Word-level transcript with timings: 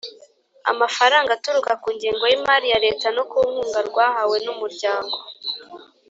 amafaranga 0.71 1.29
aturuka 1.33 1.71
ku 1.81 1.87
ngengo 1.95 2.23
y 2.31 2.35
imari 2.37 2.67
ya 2.73 2.79
Leta 2.85 3.07
no 3.15 3.23
ku 3.31 3.37
nkunga 3.49 3.79
rwahawe 3.89 4.35
n 4.43 4.47
Umuryango 4.53 5.17